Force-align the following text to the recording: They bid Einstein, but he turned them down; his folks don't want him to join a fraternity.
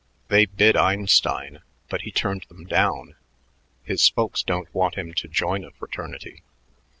They 0.29 0.47
bid 0.47 0.75
Einstein, 0.75 1.59
but 1.87 2.01
he 2.01 2.11
turned 2.11 2.45
them 2.49 2.65
down; 2.65 3.17
his 3.83 4.09
folks 4.09 4.41
don't 4.41 4.73
want 4.73 4.95
him 4.95 5.13
to 5.13 5.27
join 5.27 5.63
a 5.63 5.69
fraternity. 5.69 6.41